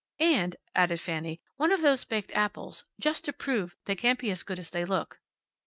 "And," 0.19 0.55
added 0.75 0.99
Fanny, 0.99 1.39
"one 1.57 1.71
of 1.71 1.83
those 1.83 2.05
baked 2.05 2.31
apples. 2.31 2.85
Just 2.99 3.23
to 3.25 3.33
prove 3.33 3.75
they 3.85 3.95
can't 3.95 4.17
be 4.17 4.31
as 4.31 4.41
good 4.41 4.57
as 4.57 4.71
they 4.71 4.83
look." 4.83 5.19